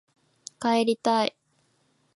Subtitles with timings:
[0.59, 1.37] 帰りたい